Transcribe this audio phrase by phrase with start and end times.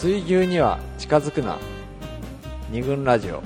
[0.00, 1.58] 水牛には近づくな
[2.70, 3.42] 二軍ラジオ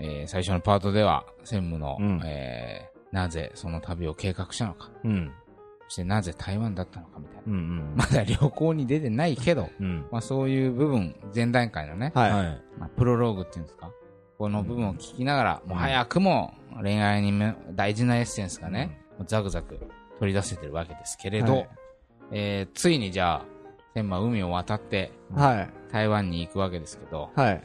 [0.00, 5.30] えー最初のパートでは、専務の、うんえーなぜその旅を計画したのか、うん。
[5.86, 7.42] そしてなぜ台湾だったのかみたいな。
[7.46, 7.94] うんうん。
[7.94, 10.06] まだ旅行に出てないけど、うん。
[10.10, 12.62] まあそういう部分、前段階のね、はい、はい。
[12.76, 13.92] まあ、プロローグっていうんですか、
[14.36, 19.78] この部分を聞きながら、もう早くも恋愛にめ大事なエッセンスがね、もうザクザク
[20.18, 21.68] 取り出せてるわけですけれど、はい
[22.32, 23.44] えーついにじゃあ、
[23.94, 25.70] 千馬海を渡ってはい。
[25.92, 27.62] 台湾に行くわけですけど、はい。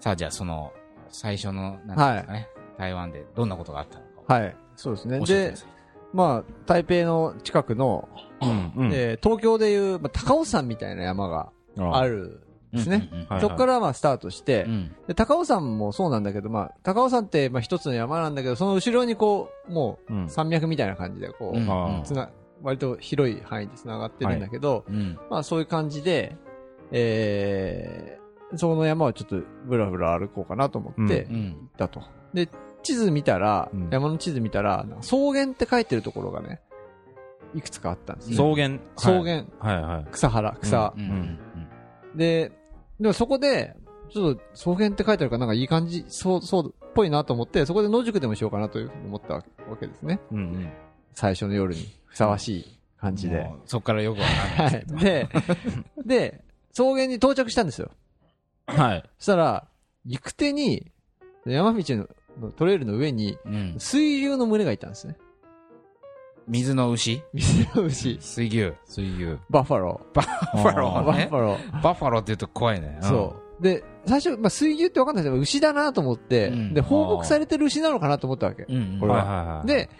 [0.00, 0.72] さあじゃあその
[1.08, 4.56] 最初の、なんですかね、台湾でどんなことがあったのかはい。
[4.76, 5.20] そうですね。
[5.20, 5.54] で。
[6.12, 8.08] まあ台北の近くの、
[8.40, 8.72] うん。
[8.76, 8.90] うん。
[8.92, 11.50] えー東京でいう、まあ、高尾山みたいな山が
[11.92, 12.40] ある
[12.72, 13.08] んですね、
[13.40, 14.94] そこからまあスタートして、うん。
[15.08, 20.30] で高尾山もそうなんだけど、まあ、高尾山ってまあ一つの山なんだけどその後ろにこうもう。
[20.30, 21.68] 山脈みたいな感じでこう、うん。
[21.68, 22.02] あ。
[22.04, 22.30] つな
[22.64, 26.36] 割と広い範囲で繋がってるんだけど、うんまあそういう感じで、
[26.90, 32.02] えー、その山をちょっとブラブラ歩こうかなと思って行うんったと。
[32.32, 32.48] で、
[32.82, 36.60] 地図見たら、うん山の地図見たら、草原って書いてるところがね、
[37.54, 38.54] いくつかあったんですよ。
[38.54, 38.78] 草原。
[38.96, 40.06] 草原、はいはい。
[40.10, 41.38] 草原、草、うんうん
[42.16, 42.52] で、
[43.00, 43.76] でもそこで、
[44.10, 49.42] ちょっと草原って書いてあるからなんかいい感じ、そう、そうっぽいなと思って、そこで野宿でもしようかなというふうに思ったわ
[49.78, 50.20] けですね。
[50.30, 50.72] うんうん。
[51.14, 53.50] 最初の夜にふさわしい感じで。
[53.66, 55.26] そこからよくわかんないはい。
[55.26, 55.28] で、
[56.04, 57.90] で、草原に到着したんですよ。
[58.66, 59.04] はい。
[59.18, 59.68] そしたら、
[60.04, 60.90] 行く手に、
[61.46, 62.08] 山道の
[62.40, 65.16] のトレイルの上に、うん水牛の群れがいたんですね。
[66.46, 67.22] 水の牛？
[67.32, 68.72] 水の牛、水牛。
[68.86, 69.38] 水牛。
[69.48, 71.04] バッファロバッファロー。
[71.06, 71.36] ーねバッフ。
[71.36, 71.82] ァロー。
[71.82, 72.98] バッファローって言うと怖いね。
[72.98, 73.62] んそう。
[73.62, 78.66] で、最初、まあ、水牛って分かんないけど、牛だなと思って、うんで、放牧されてる牛なのかなと思ったわけ。
[78.68, 79.00] うんうん。
[79.00, 79.66] これははいはいはい。
[79.66, 79.90] で、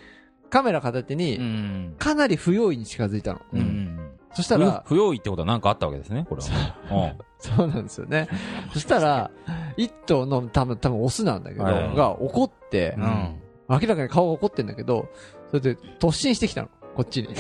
[0.55, 1.97] カメラ片手に、うん。
[1.99, 3.41] かなり不用意に近づいたの。
[3.55, 4.11] うんうん。
[4.35, 7.17] そしたら、不用意ってことは何かあったわけですね、これは。
[7.41, 8.29] そうなんですよね。
[8.73, 9.33] そしたら、
[9.77, 13.41] 一頭の多分、多分オスなんだけど、はいが怒ってう、ん。
[13.69, 15.09] 明らかに顔が怒ってんだけど、
[15.49, 16.69] それで突進してきたの。
[16.95, 17.31] こっちに。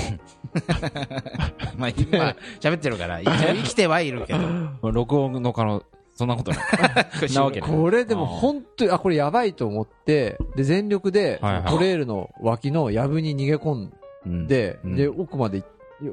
[1.78, 4.40] まあ今、喋ってるから、一応 生きてはいるけど。
[4.40, 4.42] う
[4.90, 4.92] ん。
[4.92, 5.84] 録音の可能、
[6.14, 6.60] そんなことない。
[7.34, 7.70] なわけない。
[7.70, 11.38] これでも本当に、あ、これやばいと思って、で、全力で
[11.68, 13.88] トレールの脇の藪に逃げ込
[14.26, 15.68] うんんで、うんで、奥まで行っ、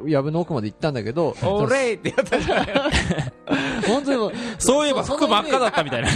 [0.08, 2.66] 藪の奥まで行ったんだけど、オレイってやったじゃん。
[3.88, 6.10] 本当にそういえば服真っ赤だったみたいな。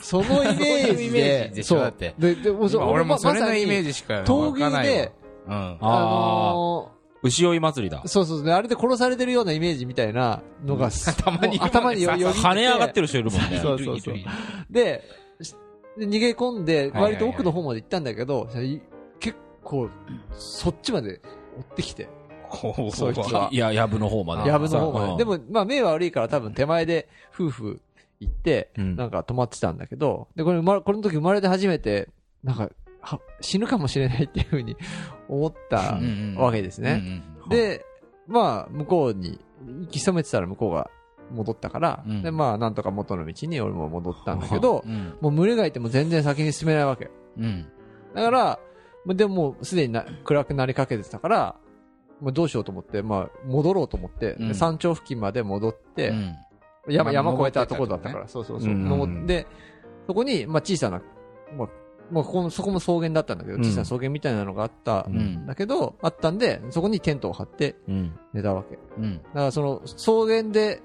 [0.00, 3.88] そのイメージで、ジでしょだってで、で、俺もそれのイメージ。
[3.88, 4.52] ジしかわ闘。
[4.52, 5.12] 牛で、
[5.46, 5.78] うん。
[5.80, 6.90] あの
[7.22, 8.02] 牛追い祭りだ。
[8.04, 8.08] ー、。
[8.08, 8.42] そうそう。
[8.42, 11.58] ね、あれで殺されてるようなイメージみたいなのが、 頭に。
[11.58, 13.60] もう頭によ跳ね上がってる人いるもんね。
[13.62, 14.14] そうそうそう。
[14.70, 15.02] で、
[15.98, 18.80] 逃げ込んで、割と奥の方まで行ったんだけど、い
[19.20, 19.88] 結構、
[20.32, 21.20] そっちまで
[21.58, 22.08] 追ってきて、
[22.92, 23.48] そいつは。
[23.50, 24.50] いや、やぶの方まで。
[24.50, 25.12] 藪の方まで。
[25.12, 25.16] うん。
[25.18, 27.80] でも、まあ、目は悪いから多分手前で夫婦
[28.20, 28.96] 行って、うん。
[28.96, 32.08] なんか止まってたんだけど、で、これこの時生まれて初めて、
[32.42, 32.70] なんか、は
[33.40, 34.76] 死ぬかもしれないっていうふうに
[35.28, 35.98] 思った
[36.36, 37.22] わけですね。
[37.48, 37.84] で、
[38.26, 40.90] まあ、向こうに、行き潜めてたら向こうが
[41.30, 47.10] 戻ったから、うんで、まあ、なんとか元の道に俺も戻ったんだけど、うんもう群れがいても全然先に進めないわけ。
[47.38, 47.66] うん。
[48.14, 48.58] だから、
[49.04, 51.56] まあでももうすでにな暗くなりかけてたから、
[52.20, 56.36] まあ、どうしようと思って、まあ、戻ろうと思って、でうん山頂付近まで戻って、うん
[56.88, 58.70] 山、まあ山越えたところだったから、そうそうそう。
[58.70, 59.46] うん登って、
[60.06, 61.00] そこに、まあ小さな、
[61.56, 61.68] まあ、
[62.12, 68.12] まあ、ここも、そこも草原だったんだけど、うん小さな草原みたいなのがあったうんんだけど、あったんで、そこにテントを張ってうん。
[68.32, 68.76] 寝たわけ。
[68.76, 69.18] だうん。
[69.18, 70.80] からその、草原で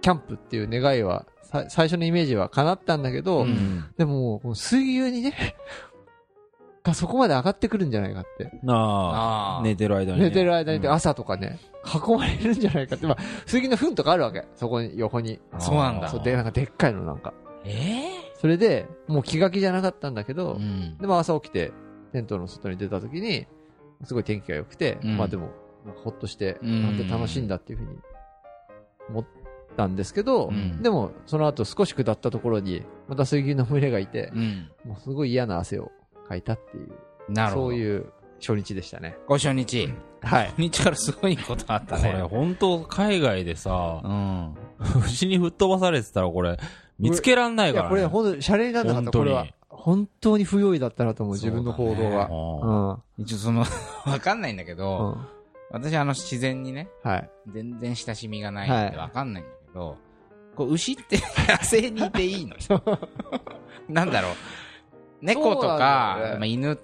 [0.00, 5.34] キャンプっていう願いは、さ最初のイメージは叶ったんだけど、うんでも、水牛にね、
[6.84, 8.44] がそこまで上がってくるんじゃないかって。
[8.62, 10.24] なあーあ、寝てる間にね。
[10.26, 13.06] 寝てる間にうん朝とかね、囲まれるんじゃないかって。
[13.06, 13.16] まあ、
[13.46, 14.44] 水牛の糞とかあるわけ。
[14.54, 15.40] そこに、横に。
[15.58, 17.34] そうなんだそう、で、なんかでっかいのなんか。
[17.64, 20.98] えそれで、もう気が気じゃなかったんだけど、えうん。
[20.98, 21.72] でも朝起きて、
[22.12, 23.46] テントの外に出た時に、
[24.04, 25.50] すごい天気が良くて、うんまあでも、
[26.04, 27.98] ほっとして、うんなんて楽しいんだっていうふうに
[29.08, 29.26] 思っ
[29.76, 34.70] たんですけど、うんでも、その後少し下ったところに、また水牛の群れがいて、うん。
[34.84, 35.90] もうすごい嫌な汗を
[36.28, 36.92] かいたっていう、
[37.28, 37.66] なるほど。
[37.68, 38.06] そういう
[38.40, 39.16] 初日でしたね。
[39.26, 39.88] ご初日。
[40.22, 40.46] はい。
[40.48, 42.22] 初日からすごいことあったこれね。
[42.22, 44.54] 本当海外でさう、ん。
[45.04, 46.56] 牛に吹っ飛ばされてたらこれ、
[46.98, 47.88] 見つけらんないからね。
[47.90, 49.46] これ本当に、シャレにならなかった、これは。
[49.68, 52.22] 本当に不用意だったなと思う、自分の行動が。
[52.24, 53.22] あうん。
[53.22, 53.64] 一応その、
[54.06, 55.28] わかんないんだけうど、ん。
[55.70, 57.30] 私あの自然にね、はい。
[57.48, 59.96] 全然親しみがないはいんでわかんないんだけど、
[60.56, 61.18] こう牛って
[61.48, 62.56] 野生にいていいの
[63.88, 64.32] なんだろう。
[65.20, 66.78] 猫とかまあ、犬、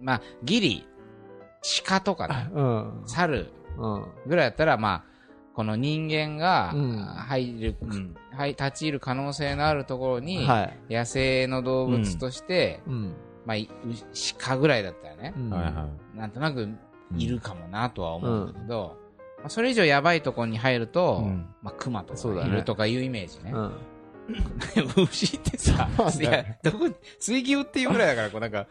[0.00, 0.86] まあ、ギリ、
[1.84, 3.02] 鹿とかね、うん。
[3.06, 3.48] 猿、
[3.78, 4.06] うん。
[4.26, 5.13] ぐらいだったら、まあ、
[5.54, 10.94] この人間がうん入る、うんはい、立ち入る可能性のあるところに、はい。
[10.94, 13.14] 野生の動物として、うん。
[13.46, 13.56] まあ、
[14.38, 15.50] 鹿ぐらいだったらね、うん。
[15.50, 16.68] なんとなく
[17.16, 18.96] いるかもなとは思うんだけど、
[19.38, 23.52] まあ、それ以上やばいところに入ると、うんまあ、熊とそうだねかいるとかいうイメージね。
[23.52, 23.72] うん。
[25.10, 28.66] 牛ってさいや、どこに、水牛っていうぐらいだから、こうなんか、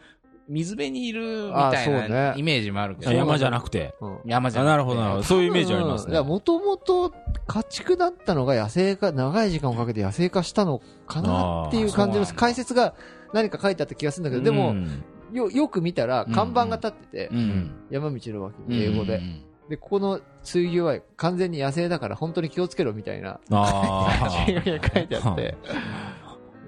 [0.48, 3.94] 水辺にいるみあたいなイメージもあるけど、山じゃなくて。
[4.00, 4.18] うん。
[4.24, 5.22] 山じゃなくてあなるほど、なるほど。
[5.22, 6.20] そういうイメージありますね。
[6.20, 7.12] もともと
[7.46, 12.94] 家畜だったのが野生化、長い時間をかけて野生化したのかなっていう感じのあーそうなんだ解説が
[13.32, 17.70] 何か書いてあった気がするんだけど、でも、うんよ、よく見たら看板が立ってて、うん。
[17.90, 19.16] 山道の脇に英語で。
[19.16, 25.56] うんで、ここの水牛は完全に野生だから本当に気をつけろみたいなあ 書いてあって、で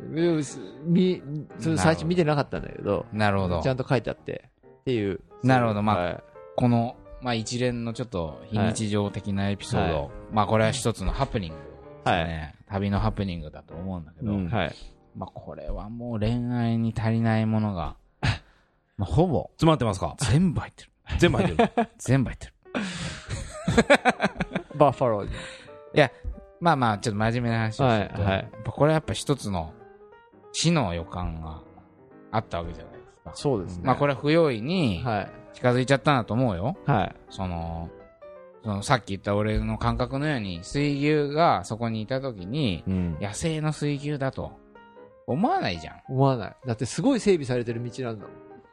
[0.07, 1.23] み、
[1.59, 3.69] それ最初見てなかったんだけど、なるほどち。
[3.69, 5.21] ゃんと書いてあって、っていう。
[5.43, 6.23] なるほどまあはい
[6.57, 11.63] この、まあ一連のちょっと非日常的なエピソード、はまあこれは一つのハプニングで
[12.05, 12.55] すね。
[12.69, 14.75] 旅のハプニングだと思うんだけど、うんはい。
[15.15, 17.97] まあこれはもう恋愛に足りないものが、
[18.97, 20.17] まあほぼ詰まってますか？
[20.19, 20.91] 全部入ってる。
[21.19, 21.89] 全部入ってる。
[21.99, 22.53] 全部入ってる。
[24.77, 25.31] バッファローに。
[26.61, 29.73] まあまあ、ちょっと真面目な話をすると、はいはいこれやっぱ一つの
[30.59, 31.61] 死の予感が
[32.33, 33.33] あったわけじゃないですか。
[33.35, 33.83] そうですね。
[33.85, 35.31] まあこれは不用意にはい。
[35.53, 36.77] 近づいちゃったんだと思うよ。
[36.87, 37.15] はい。
[37.29, 37.91] その、
[38.65, 43.19] そのさっき言った俺の感覚のように水牛がそこにいた時にうん。
[43.21, 44.53] 野生の水牛だと
[45.27, 46.01] 思わないじゃん。
[46.09, 46.57] 思わない。
[46.67, 48.33] だってすごい整備されてる道なんだも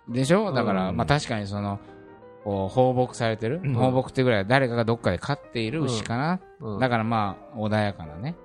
[0.09, 0.13] ん。
[0.13, 0.53] でしょ？
[0.53, 1.79] だから、うんまあ確かにその、
[2.45, 6.79] こう放牧されてる、うん放牧ってぐらい誰かがどっかで飼っている牛かな、うん。
[6.79, 8.35] だからまあ穏やかなね、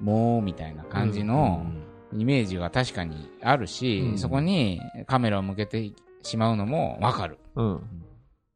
[0.00, 1.64] もうみたいな感じの、
[2.12, 5.92] イメージが確かにあるし、うんそこにカメラを向けて
[6.22, 7.38] しまうのもわかる。
[7.56, 7.80] うん。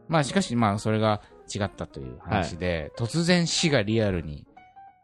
[0.08, 1.20] まあしかしまあそれが
[1.54, 4.46] 違ったという話で、突然死がリアルに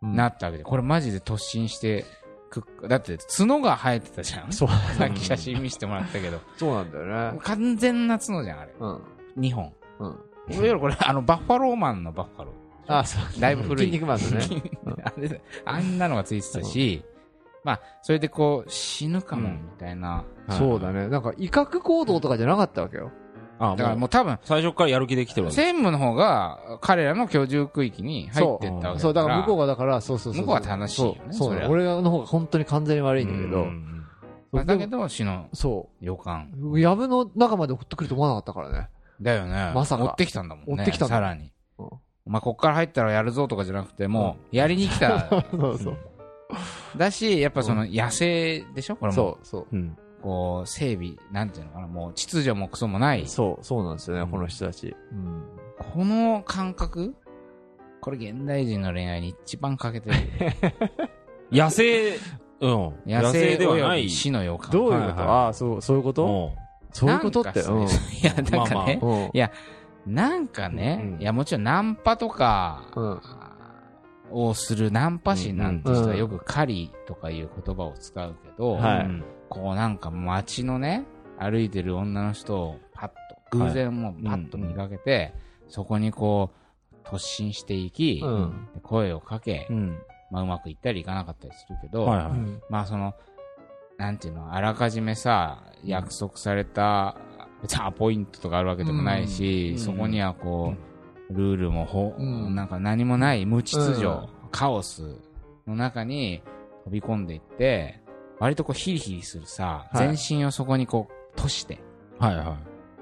[0.03, 2.05] なったわけで、これマジで突進して
[2.51, 4.53] くっ、だって角が生えてたじゃん？
[4.53, 4.69] そう。
[4.69, 7.39] さっき写真見せてもらったけど、そうなんだよね。
[7.43, 8.73] 完全な角じゃん、あれ。
[8.79, 9.03] うん。
[9.39, 9.73] 2本。
[10.01, 10.09] うん。
[10.55, 12.95] いわゆるこれ、あの、バッファローマンのバッファロー。
[12.99, 13.41] あ、そう。
[13.41, 13.87] だいぶ古い。
[13.87, 15.41] 筋肉マンのね。
[15.65, 17.05] あんなのがついてたし、
[17.65, 20.25] まあ、それでこう、死ぬかも、みたいな。
[20.51, 21.09] そうだね。
[21.09, 23.11] なんか威嚇行動とかじゃなかったわけよ。
[23.59, 25.57] あ、だからもう、多分、最初からやる気できてるわけ。
[25.57, 28.99] 専務の方が彼らの居住区域に入ってったわけだから。
[28.99, 30.43] そう、だから向こうがだから、そうそうそう。
[30.43, 33.63] 向こうは正しいよねそうそう俺の方が本当に完全に悪いんだけど。
[33.63, 33.87] うん
[34.53, 34.99] まあだけど。
[34.99, 36.53] ど、死のそ予感。
[36.61, 36.81] う。
[36.81, 38.89] 藪の中まで送ってくると思わなかったからね。
[39.21, 39.73] だよね。
[39.75, 40.75] まさか追ってきたんだもんね。
[40.79, 41.53] 追ってきたんださらに。
[41.79, 41.89] うん
[42.27, 45.29] お前こっから入ったらやるぞとかじゃなくて、もう、やりに来た。
[45.51, 45.99] そうそう。
[46.97, 48.97] だし、やっぱその野生でしょ？
[48.97, 49.15] これも。
[49.15, 49.67] そう、そう。
[49.73, 49.97] うん。
[50.23, 53.27] こう、整備、なんていうのかな、もう秩序もクソもない。
[53.27, 54.95] そう、そうなんですよね、うんこの人たち。
[55.13, 55.43] うん。
[55.95, 57.15] この感覚
[58.03, 60.17] これ現代人の恋愛に一番欠けてる。
[61.53, 62.17] 野生、
[62.61, 62.93] うん。
[63.07, 64.11] 野生ではない。
[64.11, 64.71] 死の予感。
[64.71, 66.25] どういうことはいはああ、そう、そういうこと？
[66.55, 66.61] うん
[66.93, 67.61] そういうことって？
[67.61, 67.63] い
[68.25, 69.19] や、なんかね、うん。
[69.27, 69.53] いや
[70.07, 73.21] なんかね、うんいや、もちろんナンパとか、うん
[74.31, 79.25] をするナンパ師なんて人はよく狩りとかいう言葉を使うけど、はいうん。
[79.49, 81.05] こうなんか街のね、
[81.39, 83.09] 歩いてる女の人をパッ
[83.51, 85.35] と、偶然もうパッと見かけて、
[85.69, 86.51] そこにこ
[87.05, 88.23] う、突進していき、
[88.83, 89.99] 声をかけ、うん。
[90.31, 92.31] まあうまくいったりいかなかったりするけど、はいはい。
[92.69, 93.15] まあその、
[93.99, 97.17] なんていうの、あらかじめさ、約束された、
[97.63, 99.79] 別にアポイントとかあるわけでもないし、うん。
[99.79, 100.90] そこにはこう、
[101.31, 102.55] ルールもほ、うん。
[102.55, 104.29] なんか何もない無秩序、うん。
[104.51, 105.17] カオス
[105.67, 106.43] の中に
[106.85, 108.01] 飛び込んでいって、
[108.39, 110.17] 割とこうヒリヒリするさ、はい。
[110.17, 111.81] 全身をそこにこう、閉して、
[112.19, 112.59] はいは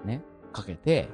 [0.06, 0.20] い。
[0.52, 1.08] かけて、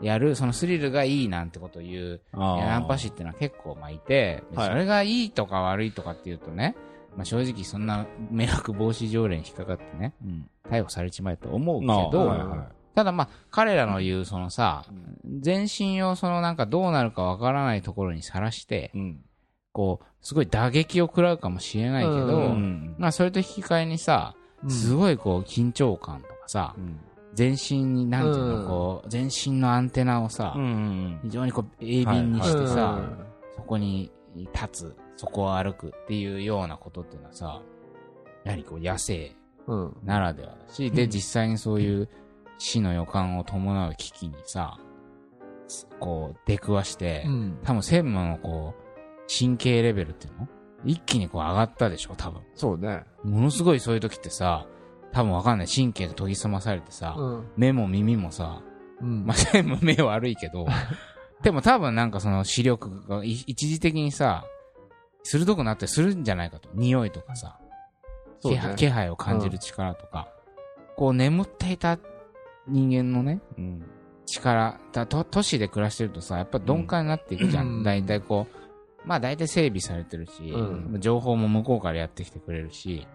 [0.00, 4.68] やる、そのスリルがいいなんてことを言う、ナンパ師っていうのは結構まあいて、はい。
[4.68, 6.76] それがいいとか悪いとかっていうとね、
[7.16, 10.48] まあ、正直そんな迷惑防止条例に引っかかってね、うん。
[10.68, 11.92] 逮捕されちまえと思うけど、
[12.26, 14.84] はいはただまあ彼らの言うそのさ、
[15.40, 18.98] 全身をそのなんかどうなるかわからないところにさらして、い。
[18.98, 19.20] うん。
[19.72, 22.94] こう、すごい打撃を食らうかもしれないけど、ううん。
[22.98, 24.34] まあそれと引き換えにさ、
[24.68, 27.00] すごいこう緊張感とかさ、うん。
[27.34, 31.20] 全身になんていうの、うんこう、全身のアンテナをさ、うん。
[31.22, 37.62] 非常にこう鋭敏にしてさ、うんそこに立つ、そこを歩くっていうようなことっていうのはさ、
[38.44, 39.32] やはりこう野生
[39.66, 39.96] うん。
[40.04, 42.08] ならではだし、で、うん実際にそういう
[42.58, 44.78] 死の予感を伴う危機にさ、
[46.00, 47.58] こう出くわして、うん。
[47.62, 48.82] 多分専務のこう、
[49.28, 50.48] 神経レベルっていうの？
[50.84, 52.42] 一気にこう上がったでしょ、多分。
[52.54, 53.04] そうね。
[53.22, 54.66] ものすごいそういう時ってさ、
[55.12, 55.66] 多分わかんない。
[55.68, 57.48] 神経が研ぎ澄まされてさ、うん。
[57.56, 58.62] 目も耳もさ、
[59.00, 60.66] うんまあ、専務目悪いけど、
[61.42, 64.44] でも多分なんかその視力がい一時的にさ、
[65.24, 66.68] 鋭くなったりするんじゃないかと。
[66.74, 67.58] 匂いとかさ、
[68.44, 70.28] ね気配気配を感じる力とか、
[70.96, 71.98] こう眠っていた
[72.66, 73.84] 人間のね、うん。
[74.32, 77.80] 力、だと都市で暮らしてるとさ、やっぱ鈍感になっていくじゃうん。
[77.80, 77.82] ん。
[77.82, 78.56] 大体こう、
[79.04, 83.06] まあ大体整備されてるし、う情報も向こうからやってきてくれるし、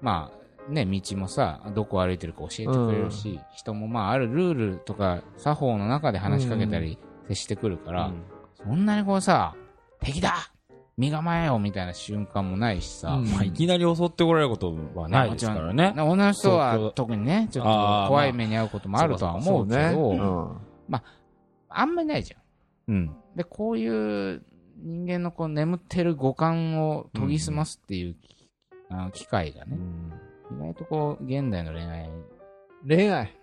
[0.00, 0.30] ま
[0.68, 6.98] あね、道もさ、どこ歩いてるか教えてくれるし、人もまああるルールとか作法の中で話しかけたり
[7.28, 8.12] 接してくるから、
[8.54, 9.54] そんなにこうさ、
[10.00, 10.52] 敵だ
[10.96, 15.92] 身構えよみたいな瞬間もないしさ、うんまあ、いきなり襲ってこられることはないですからね。
[15.96, 17.70] な女の人は特にね、ちょっと
[18.08, 20.18] 怖い目に遭うこともあるとは思うけど、そうね。
[20.18, 21.00] うん
[21.70, 22.40] あんまりないじゃん。
[22.92, 23.16] うん。
[23.36, 24.42] で、こういう
[24.76, 28.16] 人間のこう眠ってる五感を研ぎ澄ますっていう、
[28.88, 29.78] あの機会がね、
[30.50, 32.10] 意外とこう、現代の恋愛、
[32.86, 33.36] 恋愛。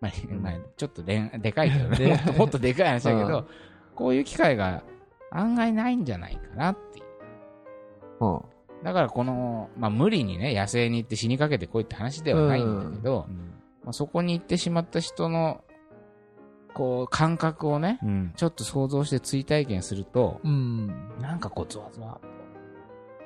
[0.00, 3.46] まあ、まあ、ちょっと恋愛でかいけどね、もっともっとでかい話だけどうん、
[3.96, 4.84] こういう機会が
[5.30, 7.06] 案外ないんじゃないかなっていう。
[8.20, 8.40] うん。
[8.84, 13.26] だからこの、まあ無理にね、野生に行って死にかけてこいって話ではないんだけど、
[13.84, 15.64] まあ、そこに行ってしまった人の、
[16.74, 18.32] こう、感覚をね、うん。
[18.36, 20.86] ちょっと想像して追体験すると、うん。
[21.20, 22.20] なんかこう、ゾワゾワ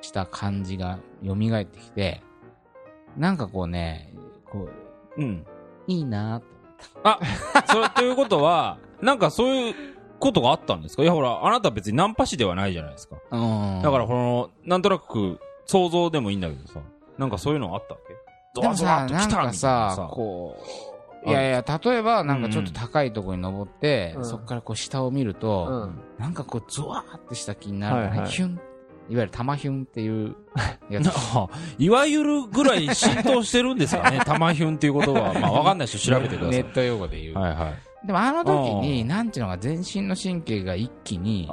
[0.01, 2.23] した感じが蘇ってきて、
[3.17, 4.13] なんかこうね、
[4.45, 4.69] こ
[5.17, 5.45] う、うん。
[5.87, 6.47] いいなと。
[7.67, 9.75] それ、ということは、なんかそういう
[10.23, 11.03] ことがあったんですか？
[11.03, 13.17] いや、ほら、あなた別にナンパ師ではないじゃないですか。
[13.31, 16.79] うんだから、この、なんとなく、想像でもいいんだけどさ、
[17.17, 18.13] なんかそういうのあったわけ？
[18.55, 20.09] ゾでもワっと来たみたいなささ、。
[20.11, 20.55] こ
[21.25, 25.99] う、いやいや、例えばなんかちょっとうん高いところに登って、うんそこからこう下を見ると、うん。
[26.19, 28.59] なんかこう、ゾワーってした気になるのね、はいはいヒュン。
[29.09, 30.35] いわゆる玉ヒュンっていう
[30.89, 31.11] やつ な。
[31.35, 35.33] あいわゆるぐらい浸透してるんですかね 玉ヒュンっていうことは。
[35.33, 36.63] まあ、わかんない人調べてください。
[36.63, 37.37] ネット用語で言う。
[37.37, 37.73] はいはい。
[38.05, 41.49] でもあの時に、うんなんていうのが全身の神経が一気に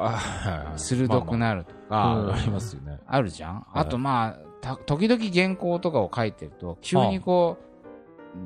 [0.77, 2.99] 鋭くなるとか、まあまあありますよね。
[3.07, 7.59] あるじゃん、あとまあ、た時々原稿とかを書いてると、急にこ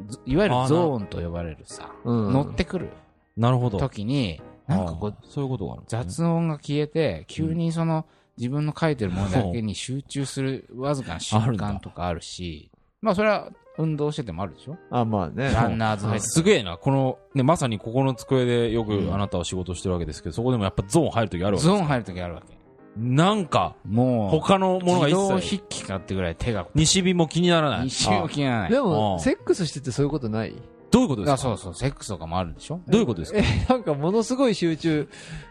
[0.09, 2.33] う、ずいわゆるゾーンと呼ばれるさ、うん。
[2.33, 2.91] 乗ってくる
[3.37, 3.79] なるほど。
[3.79, 5.83] 時に、なんかこうあ、そういうことがある。
[5.89, 8.07] 雑音が消えて、急にその、
[8.37, 12.71] 自分の書いてるものだけに集中するわずかな瞬間とかあるし、
[13.01, 14.77] まあそれは運動しててもあるでしょ？
[14.91, 15.51] あ、まあね。
[15.51, 16.35] ランナーズフェス。
[16.35, 16.77] すげえな。
[16.77, 22.57] この、ね、まさにここの机でようんくあなたは仕事してるわけですけど、そこでもやっぱゾーン入るときあるわけですゾーン入る時あるわけ。
[22.97, 28.05] なんか、もう、他のものが自動一切、筆記かってぐらい手が、西日も気にならない一。
[28.05, 28.71] 瞬も気にならない。
[28.71, 30.55] であも、あセックスしててそういうことない？
[30.93, 31.35] どういうことですか？
[31.35, 32.81] あそうそう、セックスとかもあるでしょ？
[32.87, 33.41] どういうことですか？
[33.41, 35.09] え、なんかものすごい集中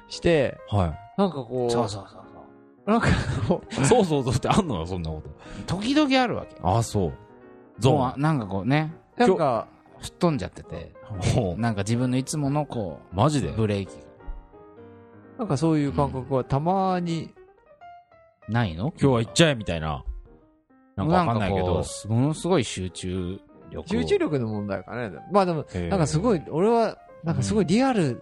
[0.08, 2.24] して、はなんかこう、そうそうそう
[2.89, 3.08] なんか
[3.48, 3.86] こう、い。
[3.86, 5.30] そうそうそうってあんのよ、そんなこと。
[5.68, 5.82] そう。
[5.82, 6.56] 時々あるわけ。
[6.63, 7.13] ああ、そう。
[7.80, 8.22] ゾーン。
[8.22, 9.68] なんかこうね、なんか、
[10.00, 10.94] 吹っ飛んじゃってて、
[11.36, 13.50] ほなんか自分のいつものこうマジで？
[13.50, 14.03] う、ブレーキが
[15.39, 17.34] なんかそういう感覚はたまに、
[18.50, 18.94] ないの？
[19.00, 20.03] 今日は行っちゃえみたいな。
[20.96, 23.39] なんかわかんないけどものすごい集中
[23.72, 23.88] 力を。
[23.88, 25.12] 集中力の問題かね。
[25.32, 28.22] まあでも、なんかすごい、俺は、なんかすごいリアル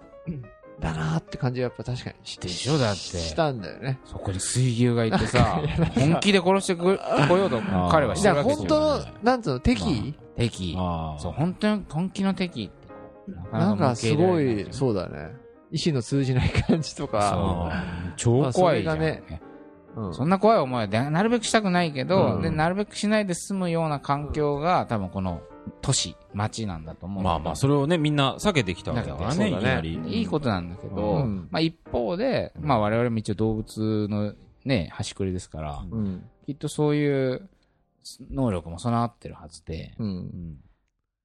[0.82, 4.00] だなって感じはやっぱ確かにしでしょだってしたんだよね。
[4.06, 5.62] そこに水牛がいてさ、
[5.96, 8.70] 本気で殺してこようと彼はしてるわけです本よ。
[8.70, 10.16] 当の、なんつうの、敵？
[10.36, 10.76] 敵。
[10.78, 11.20] ああ。
[11.20, 13.52] そう、本当に本気の敵って。
[13.54, 14.74] ななんかすごい、う。
[14.74, 15.30] そうだね。
[15.72, 17.72] 意志の通じない感じとか。
[18.18, 18.98] 超怖いじゃん。
[19.00, 19.42] まあそれがね
[19.96, 25.42] うんそんな怖い思いはでなるべくしたくないけど、うんで、なるべくしないで済むような環境が、多分この
[25.82, 27.24] 都市、町なんだと思う。
[27.24, 30.00] まあまあ、それをね、みんな避けてきたわけだからね、いきなり。
[30.08, 31.48] いいことなんだけど、うん。
[31.52, 34.34] まあ一方で、まあ我々も一応動物の
[34.66, 36.24] ね、端くりですから、うん。
[36.46, 37.50] きっとそういう
[38.32, 39.94] 能力も備わってるはずで、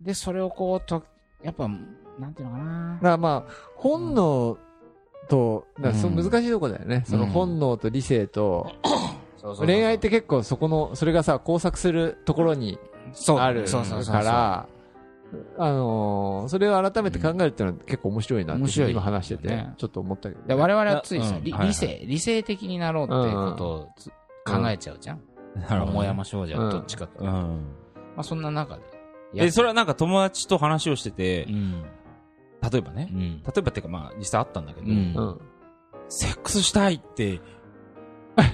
[0.00, 1.02] で、それをこうと、
[1.42, 1.68] やっぱ、
[2.18, 2.94] なんていうのかな。
[2.94, 4.58] だからまあ、本能
[5.28, 7.04] と、そうん難しいとこだよね。
[7.06, 8.70] その本能と理性と、
[9.58, 12.78] 恋愛って結構そこの、それがさ、交錯するところに
[13.38, 14.68] あるそうそうそうそうから、
[15.58, 20.46] あのーそれを改めて考えるっていうのは結構面白いなって面白い今話しててね、ちょっと思ったけどね。
[20.48, 24.10] で我々はついさ、理うんはいはい理性、理性的になろうっていうことをつ
[24.44, 25.20] 考えちゃうじゃん。
[25.56, 25.86] なるほどね。
[25.92, 27.32] 桃山少女はどっちかっていうと。
[27.32, 27.60] まうん。
[28.16, 28.82] あそんな中で。
[29.34, 31.82] え、それはなんか友達と話をしててう、ん。
[32.70, 33.14] 例えばねう。
[33.14, 33.42] ん。
[33.42, 35.40] 例えばっていうかまあ、実際あったんだけど、うんうん。
[36.08, 37.40] セックスしたいって、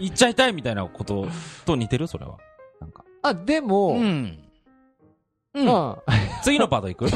[0.01, 1.27] 言っちゃいたいみたいなこと
[1.67, 2.07] と似てる？
[2.07, 2.39] それは。
[3.23, 4.39] あ、でも、うん。
[5.55, 5.67] うん。
[5.67, 6.13] まあ、
[6.43, 7.07] 次のパートいく？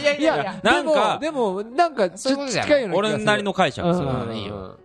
[0.00, 3.14] いやいいや、なんかでも、でもなんか、ちょっとそういうことじゃない近いような気がする。
[3.16, 4.76] 俺なりの解釈うんするうんいいよ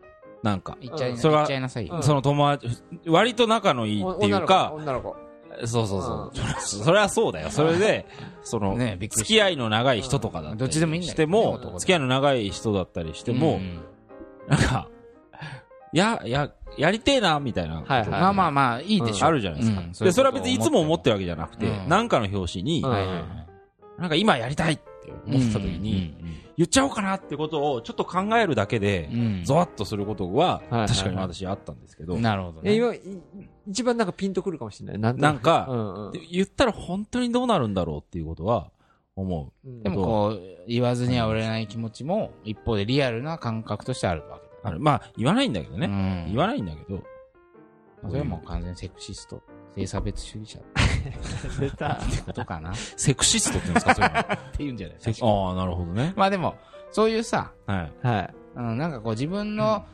[0.44, 0.78] なんか。
[0.82, 2.02] 言っちゃいなそれは言っちゃいなさいよ。
[2.02, 5.16] その友達、割と仲のいいっていうか、女の子。
[5.66, 6.62] そうそうそう。
[6.62, 7.50] それはそうだよ。
[7.50, 8.06] それで、
[8.44, 13.80] その、ねびっくりした付き合いの長い人とかだったりどっちでもいいんだよしてもね男で、付き合いの長い人だったりしても、うん
[14.48, 14.90] なんか、
[15.94, 17.84] や、や、やりてえな、みたいな。
[17.86, 19.26] はいはいまあまあまあ、いいでしょ。
[19.26, 19.82] あるじゃないですか。
[19.82, 19.92] うん。
[19.92, 21.90] で、それは別にいつも思ってるわけじゃなくて、うん。
[21.90, 26.16] なんかの表紙に、なんか今やりたいって思ってた時に、
[26.58, 32.80] 言っちゃおうかなってことをちょっと考えるだけでう、ん、ゾワッとすることは、確かに私あったんですけど、なるほどね。
[33.68, 35.16] 一番なんかピンとくるかもしれない。
[35.16, 36.12] なんか。
[36.32, 38.70] 言ったら本当にどうなるんだろうっていうことは
[39.16, 39.68] 思う。
[39.68, 45.88] うんでもこう、言わずには売れない気持ちも、一方でリアルな感覚としてあるわけあるまあ、言わないんだけどだね。
[45.88, 46.26] ね。
[46.30, 47.04] 言わないんだけど、
[48.08, 49.42] それはもう完全にセクシスト、
[49.76, 50.62] 性差別主義者っ
[51.60, 51.96] 出た。
[51.96, 54.52] てことかなっ セクシストって言うんですか、そういうの。
[54.58, 55.28] ていうんじゃないですか。
[55.28, 56.14] ああ、なるほどね。
[56.16, 56.56] まあでも、
[56.92, 58.08] そういうさ、はい。
[58.08, 58.34] はい。
[58.56, 59.86] うん、なんかこう自分の、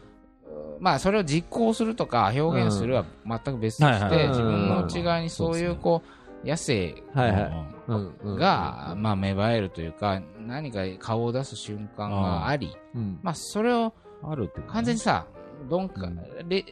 [0.79, 6.03] まあそれを実行するとか表現するは全く別として、はいはい自分の内側にそういうこ
[6.43, 7.41] う、野生はいはい。
[7.87, 13.19] うんうんうんが、まあ芽生えるというか、何か顔を出す瞬間があり、うん。
[13.23, 15.25] まあそれをあるって完全にさ、
[15.69, 16.65] 鈍感うん、レ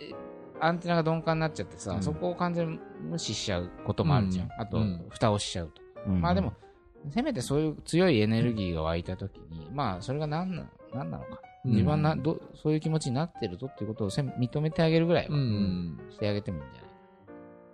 [0.60, 4.46] アンテナが鈍感になっちゃってさ、うんそこを完全に無視しちゃうこともあるじゃん。
[4.46, 5.82] うんあとうん、蓋をしちゃうと。
[6.08, 6.54] うんまあでも、
[7.10, 11.30] せめてそういう強いエネルギーが湧いたときに、まあそれが何な何なのか。
[11.32, 16.00] うん自分はなどそういう気持ちになってるぞっていうことをせ認めてあげるぐらいはうん。
[16.12, 16.88] してあげてもいいんじゃ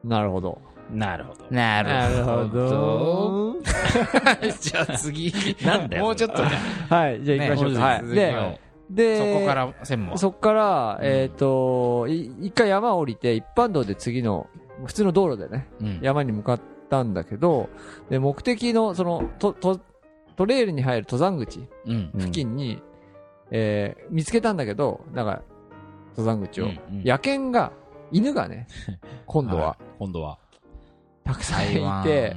[0.04, 0.60] なるほど。
[0.92, 1.46] なるほど。
[1.50, 3.56] ないなるほど。
[4.60, 5.32] じゃあ次。
[5.64, 7.80] なんだよもうちょっとじゃはい、じゃあ行きましょうか。
[7.80, 8.08] ねはい。
[8.08, 8.60] で、続きをで、
[8.96, 10.18] そこから専門。
[10.18, 14.48] そっから、えっと、い一回山を降りて、一般道で次の、
[14.86, 17.70] 普通の道路でね、うん山に向かったんだけど、
[18.10, 19.80] で、目的の、その、と、と、
[20.36, 22.12] トレイルに入る登山口うん。
[22.18, 22.82] 付近に、
[23.52, 25.42] えー見つけたんだけど、なんか、
[26.18, 26.66] 登山口を。
[26.66, 27.72] うんうん野犬が、
[28.12, 28.68] 犬がね、
[29.26, 29.84] 今度は、い。
[30.00, 30.38] 今度は。
[31.24, 32.36] たくさんいて、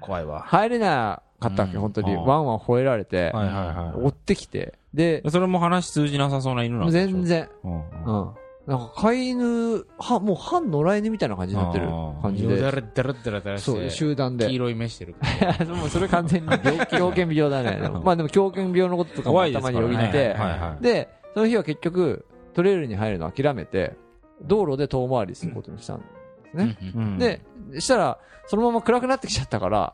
[0.00, 0.40] 怖いわ。
[0.40, 2.16] 入れなかったわけ、うん本当に。
[2.16, 7.06] ワンワン吠えられて、はいはいは追ってきて、でい。、それも話通じなさそうな犬なんでしょ？
[7.06, 7.24] 全。
[7.24, 7.74] 然、うん。
[7.74, 8.30] うん。
[8.66, 11.86] なんか飼い犬、は、もう半野良犬みたいな感じになってる
[12.20, 12.56] 感じで。
[12.56, 14.48] よだれだらだらだらしそう、て、集団で。
[14.48, 15.14] 黄色い目してる。
[15.76, 16.48] もうそれ完全に
[16.90, 17.88] 狂犬病だね。
[18.02, 19.42] まあでも狂犬病のこととかも。
[19.42, 20.34] 頭によぎって。
[20.80, 23.94] で、その日は結局、トレイルに入るのを諦めて、
[24.42, 26.04] 道路で遠回りすることにしたんで
[26.50, 27.40] すね。
[27.70, 29.92] で、したら、そのまま暗くなってきちゃったから、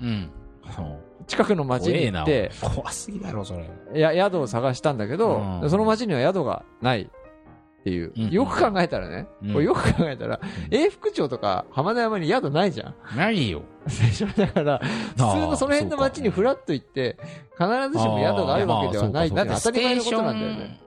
[1.26, 4.00] 近くの町に行って、怖すぎだろ、それ。
[4.00, 8.12] や宿を探したんだけど、うんその町には宿がないっていう。
[8.16, 13.16] うんよく考えたらね、うんよく考えたら、永福町とか浜田山に宿ないじゃん。
[13.16, 13.62] ないよ。
[14.36, 17.16] だから、普通のその辺の町にフラッと行って、
[17.58, 19.30] 必ずしも宿があるわけではない。
[19.30, 20.80] だって当たり前のことなんだよね。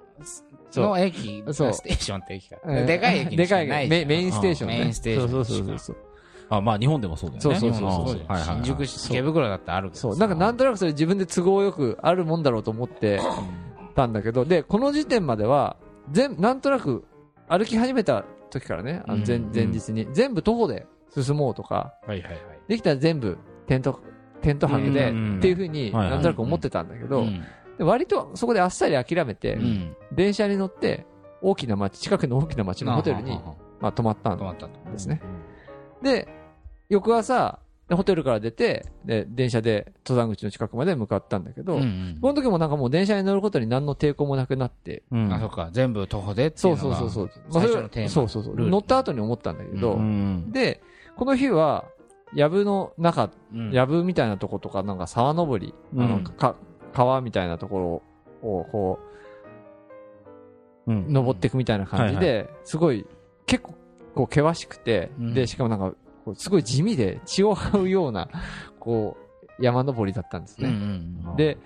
[0.82, 2.58] の駅、そうステーションって駅か。
[2.64, 4.80] うんでかい駅にでかいしかないメメインステーションね。
[4.80, 5.98] メインステーションそうそうそうそう。
[6.50, 7.42] あ、まあ日本でもそうだよね。
[7.42, 10.18] そうそうそうそう新宿市池袋だってあるけどさそう。
[10.18, 13.20] なんかなんとなくそれ自分で都合よくあるもんだろうと思って
[13.96, 15.78] たんだけど、で、この時点までは、
[16.12, 17.06] 全、なんとなく
[17.48, 22.40] 歩き始めた時からね、あの前うん前日に、全部徒歩で進もうとか、はいはいはい。
[22.68, 24.00] できたら全部テント、
[24.42, 27.26] テント泊でうんっていうふうになんとなく思ってたんだけど、
[27.80, 29.96] 割とそこであっさり諦めてう、ん。
[30.12, 31.06] 電車に乗って、
[31.42, 33.40] 大きな町、近くの大きな町のホテルに
[33.80, 34.38] まあ泊まったん。
[34.38, 35.22] ですね。
[36.06, 36.28] で、
[36.88, 45.32] 翌朝、でホテルから出て、で、電車で登山口の近くまで向かったんだけど、うんうんこの時もなんかもう電車に乗ることに何の抵抗もなくなって、うん。
[45.32, 45.70] あ、そっか。
[45.72, 47.62] 全部徒歩でっていそううのがそうそうそう。
[47.62, 48.10] 最初のテーマ。
[48.10, 48.56] そうそうそう。
[48.56, 50.52] ルール乗った後に思ったんだけど、うん。
[50.52, 50.82] で、
[51.16, 51.86] この日は、
[52.34, 56.56] 藪の中、うん藪みたいなとことか、なんか沢登り、あのうんか
[56.94, 58.02] 川みたいなとこ
[58.42, 59.00] ろを、こ
[60.88, 63.06] うんう、登っていくみたいな感じで、すごい、
[63.46, 63.76] 結構、
[64.16, 65.96] こう、険しくて、うんで、しかもなんか、
[66.36, 68.30] すごい地味で血を這うような、
[68.80, 69.18] こ
[69.60, 71.34] う、山登りだったんですうんうね。
[71.34, 71.58] んで、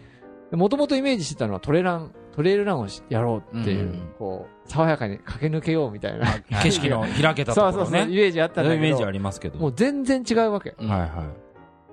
[0.51, 6.25] もともとイメージしてたのはトレラン、トレイルランをしやろうっていう、うんうんこう、爽やかに駆け抜けようみたいな。
[6.61, 8.05] 景色の開けたとそうそうそう、イころね。
[8.07, 8.85] メージあったんだけど。
[8.85, 9.59] イメージありますけど。
[9.59, 10.75] もう全然違うわけ。
[10.79, 11.05] うんはいは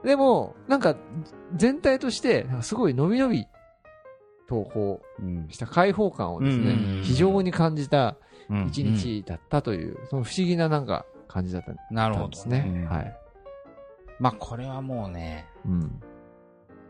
[0.05, 0.07] い。
[0.07, 0.97] でも、なんか、
[1.55, 3.47] 全体として、すごい伸び伸び
[4.49, 8.26] と、こうした開放感をですね、非常に感じたうん
[8.69, 12.49] 一日だったという、その不思議ななんか感じだったんなるほどです。
[12.49, 12.65] ね。
[12.67, 13.17] うんはい。
[14.19, 16.01] まあ、これはもうね、うん。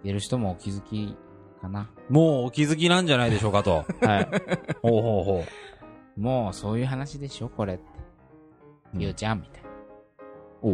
[0.05, 1.17] 出る人もお気づき
[1.61, 1.91] かな。
[2.09, 3.85] もうお気づきなんじゃないでしょうかと。
[4.01, 4.29] はい。
[4.83, 5.45] ほうほうほ
[6.17, 7.85] もうそういう話でしょ、これって。
[8.95, 9.65] うんゆうちゃんみたいう。
[9.65, 9.66] な。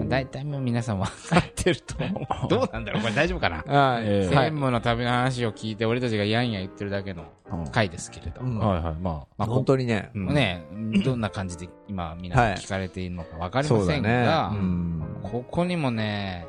[0.09, 2.25] 大体もう皆さん分かってると思う。
[2.49, 3.63] どうなんだろうこれ大丈夫かな？
[3.67, 4.05] はい。
[4.05, 7.25] 専務の旅の話を聞いて俺たちがやんや言ってるだけの
[7.73, 8.41] 回ですけれど。
[8.41, 8.95] うんはいはい。
[8.95, 10.11] ままあ、本当にね。
[10.15, 10.65] うんね、
[11.05, 14.03] どんな感じで今皆さん聞かれているのか分かりません。
[14.03, 15.03] が、うん。
[15.23, 16.47] ここにもね、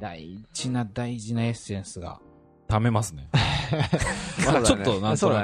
[0.00, 2.20] 大事な大事なエッセンスが
[2.68, 3.28] あ、貯めますね。
[4.46, 5.42] まあちょっとなんとな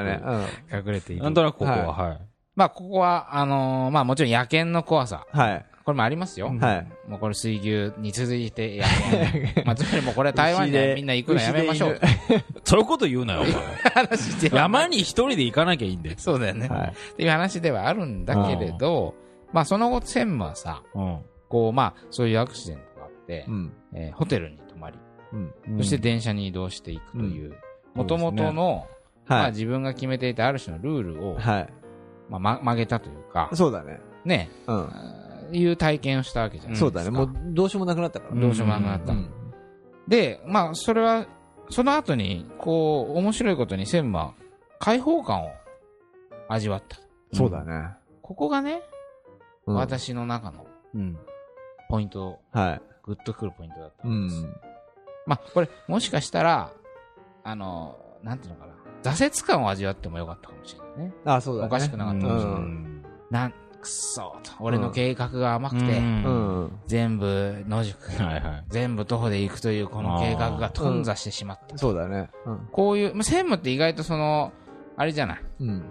[0.71, 0.77] く。
[0.89, 1.23] 隠れている。
[1.23, 2.19] なんとなくここは、はい。
[2.57, 5.27] まあ、ここは、あのーまあもちろん野犬の怖さ。
[5.33, 5.67] はい。
[5.91, 6.55] これもありますよ。
[6.61, 6.89] はい。
[7.09, 8.85] もうこれ水牛に続いて野
[9.43, 9.53] 犬。
[9.67, 12.01] まあ、つまりもうこれ台湾牛ででみんな行くのやめましょう。
[12.63, 13.43] そういうこと言うなよ、
[14.55, 16.17] 山に一人で行かなきゃいいんで。
[16.17, 16.69] そうだよね。
[16.69, 16.89] はい。
[16.91, 19.17] っていう話ではあるんだけれど、
[19.53, 21.19] まあその後専務はさ、うん。
[21.49, 23.73] こうまあそういうアクシデントがあってう、ん。
[23.93, 24.99] えーホテルに泊まり、
[25.33, 25.37] う
[25.73, 25.79] ん。
[25.79, 27.55] そして電車に移動していくという、
[27.95, 28.87] もともとの、
[29.27, 29.47] まはい。
[29.47, 31.69] あ自分が決めていたある種のルールを、はい。
[32.29, 33.99] まあま曲げたというか、そうだね。
[34.25, 34.91] ね、うん。
[35.53, 36.87] いう体験をしたわけじゃないですか。
[36.87, 37.11] そうだね。
[37.11, 38.41] もう、どうしようもなくなったから。
[38.41, 39.13] どうしようもなくなった。
[39.13, 39.31] うん。
[40.09, 41.27] で、まあそれは、
[41.71, 44.35] その後に、こう、面白いことに専務は
[44.79, 45.51] 開放感を
[46.49, 46.99] 味わった。
[47.33, 47.91] そうだね。
[48.23, 48.83] ここがね、
[49.67, 49.77] うん。
[49.77, 51.19] 私の中のうん。
[51.89, 52.83] ポイント、はい。
[53.05, 54.43] グッとくるポイントだったうんです。
[54.43, 54.55] ん。
[55.27, 56.73] まあ、これ、もしかしたら、
[57.45, 58.73] あの、なんていうのかな。
[59.03, 61.15] 挫折感を味わってもよかったかもしれないね。
[61.25, 61.67] あ、そうだね。
[61.69, 62.61] おかしくなかったかもしれない。
[62.61, 64.57] うんなん、くっそーと。
[64.61, 66.01] 俺の計画が甘くて。
[66.87, 67.97] 全部野宿。
[68.69, 71.79] 全部徒歩で行くというこの計画が頓挫してしまった。
[71.79, 72.31] そうだね。
[72.47, 72.69] うん。
[72.71, 74.53] こういう、まあ、専務って意外とその、
[74.97, 75.41] あれじゃない？
[75.61, 75.85] うん。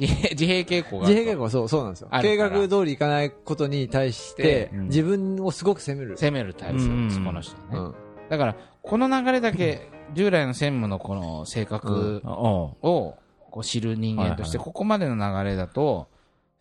[0.00, 0.12] 自
[0.44, 1.08] 閉傾向が。
[1.08, 2.08] 自閉傾向そう、そうなんですよ。
[2.20, 6.16] 計画通りいかないことに対してう、ん自分をすごく責める。
[6.16, 7.78] 攻めるタイプうんです、この人はね。
[7.78, 7.94] うん。
[8.28, 16.08] だから、この流れだけ、従来の専務のこの性格をこう知る人間として、ここまでの流れだと、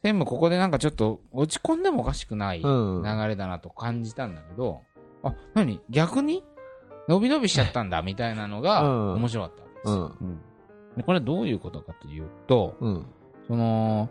[0.05, 3.27] 専務ここでなんかちょっと落ち込んでもおかしくない流うん。
[3.27, 4.83] れだなと感じたんだけど、
[5.23, 5.81] あ、何？
[5.89, 6.43] 逆に？
[7.07, 10.15] 伸び伸びしちゃったんだみたいなのがうん面白かったわけですよ。
[10.21, 10.27] うん。
[10.27, 10.39] うん
[10.95, 13.05] でこれはどういうことかというと、うん。
[13.47, 14.09] その、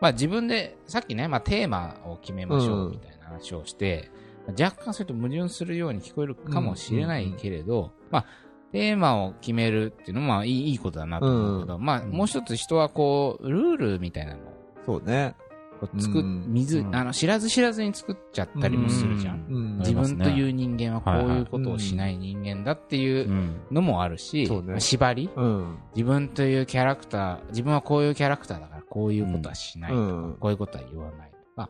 [0.00, 4.10] まあ自分で、さっきね、まあテーマを決めましょううんみたいな話をして、
[4.48, 8.26] 若干それと矛盾するように聞こえるかもしれないけれど、まあ
[8.72, 14.40] テーマを決めるっていうのもまあいいいいことだなと思うけど、まあもう一つ人はこう、ルールみたいなの
[14.88, 15.36] そうね。
[15.82, 16.44] を作っ、うん。
[16.48, 16.96] 水、うん。
[16.96, 19.46] あの、知らず知らずに作っちゃったりもするじゃん。
[19.48, 19.78] うん。
[19.80, 23.60] 自分という人間はこういうことをしない人間だっていううん。
[23.70, 24.68] のもあるし、そうね。
[24.70, 25.30] まあ縛り？
[25.36, 25.78] うん。
[25.94, 30.36] 自分というキャラクター、自分はこういうキャラクターだからこういうことはしないとか、うん。
[30.40, 31.68] こういうことは言わないとか、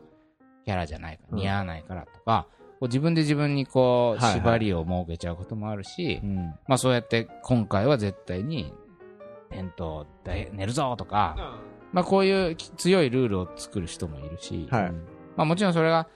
[0.65, 1.39] キャラじゃないから、うん。
[1.39, 2.47] 似合わないからとか、
[2.79, 6.35] こう自分で自分にこう、縛りを設けちゃうこともあるし、うん。
[6.67, 8.73] まあそうやって今回は絶対に、
[9.51, 11.59] テントで寝るぞとか、
[11.91, 14.91] まあこういう強いルールを作る人もいるし、はい
[15.35, 16.07] まあもちろんそれが、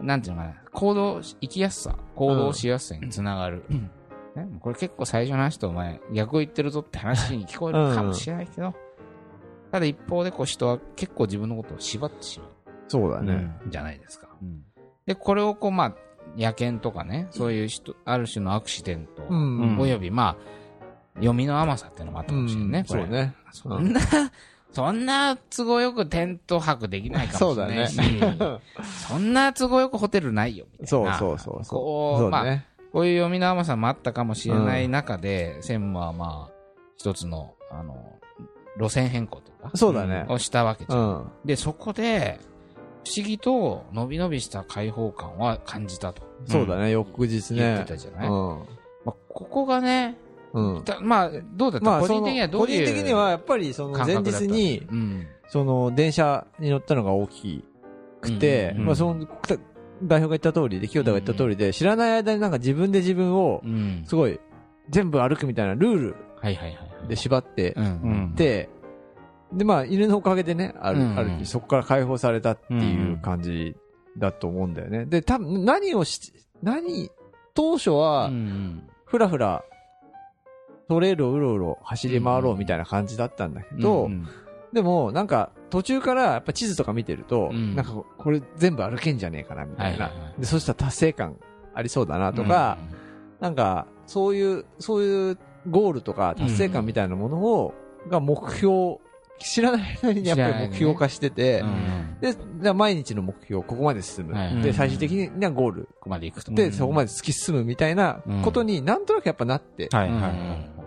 [0.00, 3.64] なんていうのかな、行動し、生きやすさ、行動しやすさにつながる。
[4.36, 8.74] ね、これ結構最初の話とお前、逆を言ってるぞって話に聞こえるかもしれないけど、
[9.72, 12.46] ただ一方でこう人は結構自分のことを縛ってしま
[12.86, 13.50] そうだね。
[13.66, 14.28] うじゃないですか。
[14.42, 14.62] うん
[15.08, 15.94] で、これをこうまあ、
[16.36, 19.78] 野犬とかね、そういう人、ある種のアクシデント、うん。
[19.80, 23.02] およびまあ、読みの甘さっていうのもあったかもしれないね、これ。
[23.02, 23.34] そうね。
[23.50, 24.00] そんな、
[24.72, 27.98] そんな都合よくテント泊できないかもしれないし、
[29.08, 31.18] そんな都合よくホテルないよ、みたいな。
[31.18, 31.80] そうそうそうそう。
[31.80, 32.66] こう、まあ、そうね。
[32.92, 36.52] こういう読みの甘さもあったかもしれない中で、専務はまあ、
[36.96, 38.18] 一つの、あの、
[38.78, 40.24] 路線変更とか、そうだね。
[40.28, 40.96] をしたわけじゃ。
[40.96, 41.30] うんん。
[41.44, 42.38] で、そこで、
[43.04, 46.90] 不思議と、伸び伸びした開放感は感じたとそうだね。
[46.90, 47.92] 翌日言っねて。
[47.92, 48.58] たじゃない、うん。
[49.04, 50.16] まあ、ここがね、
[50.52, 50.84] うん。
[50.84, 55.26] たまあ、どうだった、まあ、個人的にはど個ういう人的にはやっぱりその前日に、うん。
[55.48, 57.64] その電車に乗ったのが大き
[58.20, 59.26] くて、うんまあその
[60.02, 64.04] 代表が言った通りで、清田が言った通りで、知らない間になんか自分で自分をう、ん。
[64.06, 64.38] すごい、
[64.90, 66.16] 全部歩くみたいなルール。
[67.08, 67.84] で縛ってうん。
[67.84, 68.68] うんで、
[69.52, 73.76] で、まあ、犬のおかげでね、ある、うんある日、そこから解放されたっていう感じ
[74.18, 75.06] だと思うんだよね。
[75.06, 76.32] で、多分、何をし、
[76.62, 77.10] 何、
[77.54, 79.64] 当初うは、んふらふら、
[80.88, 84.26] トレイルをうろうろ走り回ろうみたいな感じだったんだけど、うん
[84.72, 90.04] でも、なんか、途中から、やっぱ地図とか見てると、うんなんか、これ全部歩けんじゃねえかな、みたいな。
[90.06, 91.36] はいはいはいで、そしたら達成感
[91.72, 92.76] ありそうだな、とか、
[93.40, 95.38] なんか、そういう、そういう
[95.70, 97.74] ゴールとか達成感みたいなものを、
[98.10, 98.98] が目標、
[99.38, 104.34] 知らない間にやっぱり目標化してて、うんうんで、じゃあ毎日の目標、ここまで進む。
[104.34, 105.82] はいで、最終的にはゴール。
[105.84, 106.52] ここまで行くと。
[106.52, 110.77] で、そこまで突き進むみたいなことになんとなくやっぱなってはいはいうんはい。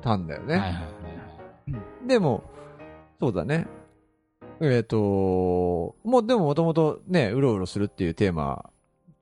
[0.00, 0.56] たんだよね。
[0.56, 0.88] はいはいはいはい
[2.06, 2.44] でも、
[3.20, 3.66] そうだね。
[4.60, 4.96] えっ、と、
[6.02, 8.70] もうでももともとね、うろうろするっていうテーマ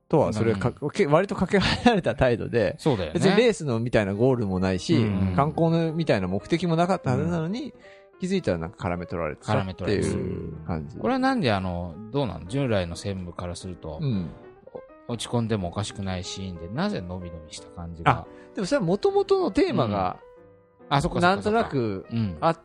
[0.07, 3.13] とは、それか、け割とかけ離れた態度で、そうだよね。
[3.15, 7.73] 別にレースのみたいなゴールもないし、うん観光のみたいな目的もなかったはずなのに、
[8.21, 10.97] 気づいたらなんか絡め取られてたっていう感じ。
[10.97, 14.29] これはなんであの、どうなの従来の専務からすると、うん。
[15.09, 18.25] 落ち込んでもおかしくないシーンで、なぜ伸び伸びした感じが？
[18.55, 20.19] でもそれはもともとのテーマが
[20.89, 22.37] あ、そっかなんとなくうん。
[22.41, 22.59] あっ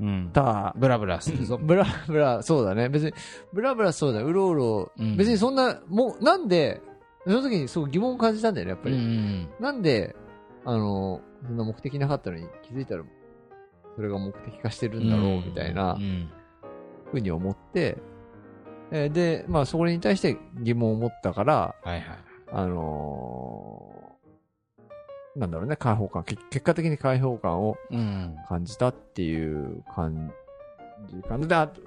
[0.00, 0.30] うん。
[0.32, 1.56] た、ブラブラするぞ。
[1.56, 2.88] ブラブラ、そうだね。
[2.88, 3.12] 別に、
[3.52, 4.24] ブラブラそうだね。
[4.24, 6.80] うろうろ、うん別にそんな、もう、なんで、
[7.26, 9.04] その時にすごい疑問を感じたんだよね、やっぱうんうり。
[9.04, 9.48] ん。
[9.60, 10.16] なんで、
[10.64, 13.04] あの、そんな目的なかったのに気づいたら、
[13.96, 16.28] それが目的化してるんだろう、みたいなうん。
[17.12, 17.96] ふうに思って、
[18.90, 22.04] えーで、まあ、そこに対して疑問を持ったから、はいはい。
[22.52, 23.93] あのー
[25.36, 28.36] なんだろうね、解放感、け結果的に解放感をうん。
[28.48, 30.32] 感じたっていう感
[31.08, 31.66] じかな。
[31.66, 31.80] で、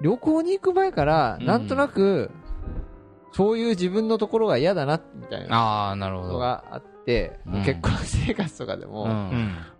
[0.00, 2.30] 旅行に行く前から、うんなんとなく、
[3.32, 6.32] そういう自分のところが嫌だな、みたいなああ、なるほど。
[6.34, 8.88] のがあって、うん結婚生活とかでう。
[8.88, 9.32] も。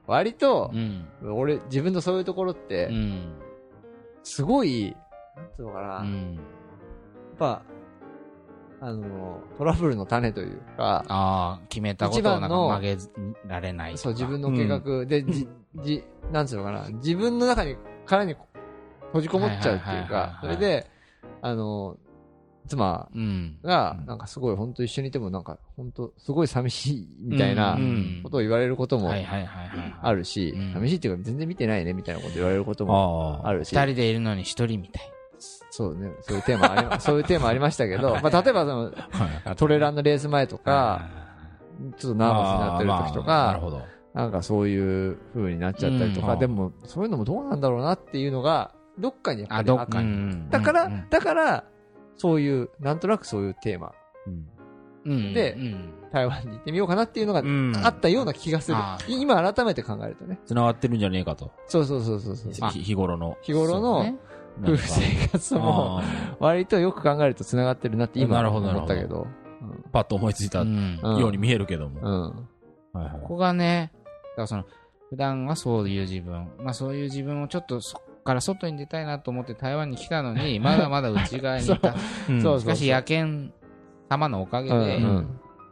[0.06, 1.06] 割とう、ん。
[1.34, 3.32] 俺、自分のそういうところっうて、ん。
[4.24, 4.94] すごい、
[5.36, 6.38] なんつうのかな、やっうん。
[7.38, 7.62] ぱ、
[8.82, 12.98] あの、トラブルの種というか、ああ、決めたことをなんか曲げ
[13.46, 13.96] られない。
[13.96, 15.48] そう、自分の計画で、じ、
[15.84, 18.34] じ、なんつうのかな、自分の中に、殻に
[19.06, 20.90] 閉じこもっちゃうっていうかそれで、
[21.42, 21.96] あの、
[22.66, 23.58] 妻うん。
[23.62, 29.12] がう、んなんかすごい本当一緒にいてもなんか、本当すごい寂しいみたいなうんことを言われることも。
[29.12, 33.42] あるしうん、寂しいっていうか全然見てないねみたいなこと言われることも。
[33.44, 35.12] あるし、二人でいるのに一人みたい。
[35.74, 41.08] そうね、そういうテーマありま、 そういうテーマありましたけど、まあ例えばその、はいトレランのレース前とか、
[41.96, 43.58] ちょっとナーバスになってる時とか。
[44.12, 50.02] なんかそういう風になっちゃったりとか、うんでもそういうのもどうなんだろうなっていうのが、どっかにやっぱあ、りあっどっか
[50.50, 51.64] だから、だから、
[52.18, 53.92] そういう、なんとなくそういうテーマ。
[55.06, 58.76] でうん台湾に行ってみようかなっていうのがうんあったような気がする。
[59.08, 60.38] 今改めて考えるとね。
[60.44, 61.50] 繋がってるんじゃねえかと。
[61.66, 62.70] そうそうそうそうそう。
[62.70, 63.38] 日頃の。
[63.40, 64.04] 日頃の
[64.60, 69.26] 夫婦生活も、あ割とよく考えると繋がってるなって今なるほど思ったけなど。
[69.26, 69.42] ー
[69.92, 72.34] パッと思いついたように見えるけども。
[72.92, 74.64] ここがね、だからその、
[75.10, 81.94] 普段はそういう自分、まあそういう自分をちょっとそっから外に出たいなと思って台湾に来たのに、 まだまだ内側にいた。
[82.28, 82.32] う。
[82.32, 82.42] ん。
[82.42, 83.52] そうしかし、野犬
[84.08, 85.24] 様のおかげで、こ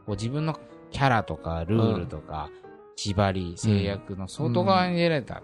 [0.08, 0.58] う自分の
[0.90, 2.50] キャラとかルールとか、
[2.96, 5.42] 縛り、制約の外側に出られた。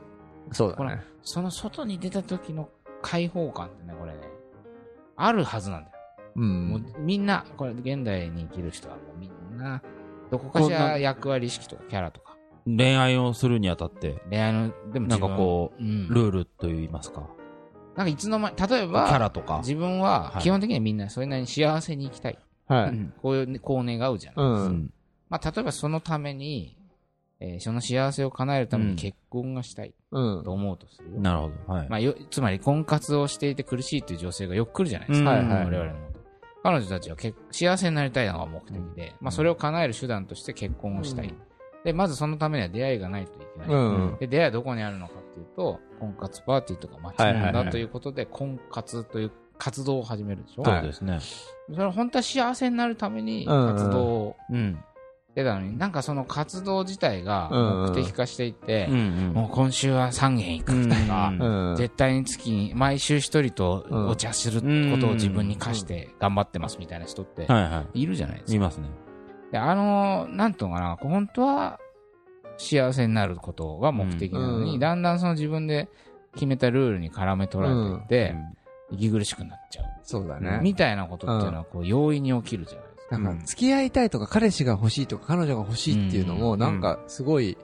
[0.53, 1.03] そうだね。
[1.22, 2.68] その外に出た時の
[3.02, 4.20] 解放感ってね、これね、
[5.16, 5.96] あるはずなんだよ。
[6.37, 6.40] う。
[6.40, 9.82] もうんみんな、これ現代に生きる人はもうみんな、
[10.30, 17.28] どこかしら役割意識とかキャラとか、恋愛をするにあたって、恋愛の、でもなんかこう、うん、ルールと言いますか。
[17.94, 19.59] なんかいつの間に、例えキば、ャラとか。
[19.59, 22.38] 自分ははい基本的にはみんなそれなりに幸せに生きたい。
[22.68, 22.90] はい。
[22.90, 24.46] うんこういう、こう願うじゃない。
[24.46, 24.92] うん。
[25.30, 26.76] まあ、例えばそのために、
[27.40, 30.53] えーその幸せを叶えるためうんに結婚がしたいうんと。
[30.53, 31.20] 思うとするよ。
[31.20, 31.72] なるほど。
[31.75, 31.88] はい。
[31.88, 35.38] まあ、よ、つまり婚活をしていて苦しいという女性がよく来るじゃないですか。
[35.38, 35.99] うんはいはい我々の。
[36.62, 41.29] 彼女たちは結幸せになりたいのが目的で、まあ、それを叶える手段として結婚をしたい。
[41.29, 41.37] うん
[41.85, 43.68] で、まずそのためには出会いがないといけない。
[43.68, 44.16] うん。
[44.18, 51.20] で、出会いはどこにあるのかっていうと、婚活パーティーとかマッチングだということで、婚活という活動を始めるでしょ、そうですね。
[51.70, 54.72] それは本当は幸せになるためにうんうん活動をうん。
[54.75, 54.95] し
[55.37, 61.77] てたのに、なんかその活動自体がうんうん目的化していて、うんもう今週は3軒行くとか、うんうん。
[61.77, 68.57] 絶対に月に毎週一人とお茶することを自分に課して頑張ってますみたいな人ってはいはいるじゃないですい。
[68.57, 68.64] いか。
[68.64, 68.88] ますね。
[69.53, 71.79] であの、なんとかな、本当は
[72.57, 75.90] 幸せになることが目的なのに、うんだんだんその自分で
[76.33, 78.35] 決めたルールに絡め取られていって、
[78.90, 79.85] 息苦しくなっちゃう。
[80.03, 80.61] そうだね。
[80.62, 82.95] みたいなことっていうのは、こう、容易に起きるじゃないですか。
[83.10, 87.56] なんか、付き合いたいとか、彼氏が欲しいとか、彼女が欲しいっていうのも、うんなんか、すごい、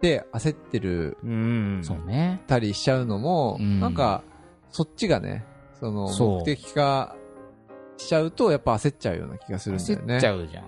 [0.00, 1.80] で、焦ってるうん。
[1.82, 2.42] そうね。
[2.46, 4.22] たりしちゃうのも、うんなんか、
[4.70, 5.44] そっちがね、
[5.80, 7.16] その、目的化
[7.96, 10.14] しちゃうと、やっぱ焦っちゃうような気がするんだよね。
[10.14, 10.64] 焦っちゃうじゃん。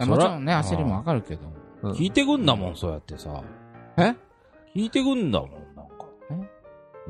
[0.00, 0.08] うん。
[0.08, 1.46] もちろんね、焦りもわかるけど。
[1.46, 1.54] うん
[1.92, 3.42] 聞いてくんだもん、そうやってさ。
[3.98, 4.14] え？
[4.74, 6.06] 聞いてくんだもん、なんか。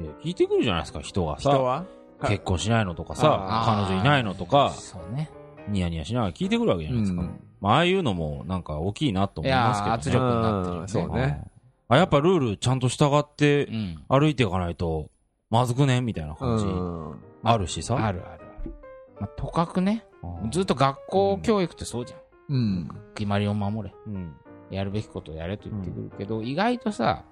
[0.01, 1.51] いや、聞いてくるじゃないですか、人がさ。
[1.51, 1.85] 人は？
[2.23, 5.31] 結婚しないのとかさ、彼女いないのとか、そうね。
[5.69, 7.23] ニヤニヤしながら聞いてくるわけじゃないですか。
[7.23, 9.95] うんまあ、ああいうのも、なんか大きいなとい思いますけど、ね。
[9.95, 10.81] 圧力になってるよね。
[10.81, 11.45] うんそうね
[11.89, 14.05] あ、やっぱルールちゃんと従ってうん。
[14.09, 15.11] 歩いていかないと、
[15.51, 16.65] まずくねみたいな感じ。
[16.65, 17.15] うん。
[17.43, 17.95] あるしさ。
[17.95, 18.73] あるあるある。
[19.21, 20.05] まあ、とかくね、
[20.43, 22.21] うんずっと学校教育ってそうじゃん。
[22.55, 22.89] うん。
[23.15, 23.95] 決まりを守れ。
[24.07, 24.35] うん。
[24.71, 27.25] やるべきことをやれと言ってくるけど、意外とさ、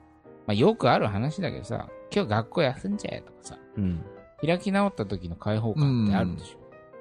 [0.46, 4.04] まあ、よくある話だけどさ、今日学校休んじゃえとかさ、うん。
[4.44, 6.58] 開き直った時の解放感ってあるでしょ。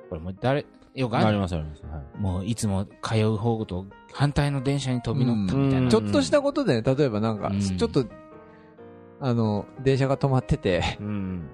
[0.10, 1.84] これもう誰、よくあるありますあります。
[1.84, 2.20] はい。
[2.20, 5.86] もういつも通う方と反対の電車に飛び乗ったみたいな。
[5.86, 5.90] うん。
[5.90, 7.60] ちょっとしたことでね、例えばなんか、うん。
[7.60, 8.06] ちょっと、
[9.20, 11.50] あの、電車が止まってて、うん。